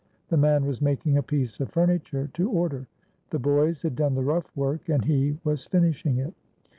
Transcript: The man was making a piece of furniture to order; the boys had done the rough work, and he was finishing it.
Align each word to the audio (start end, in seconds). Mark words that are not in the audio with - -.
The 0.29 0.35
man 0.35 0.65
was 0.65 0.81
making 0.81 1.15
a 1.15 1.21
piece 1.21 1.59
of 1.59 1.69
furniture 1.69 2.27
to 2.33 2.49
order; 2.49 2.87
the 3.29 3.37
boys 3.37 3.83
had 3.83 3.95
done 3.95 4.15
the 4.15 4.23
rough 4.23 4.49
work, 4.57 4.89
and 4.89 5.05
he 5.05 5.37
was 5.43 5.65
finishing 5.67 6.17
it. 6.17 6.33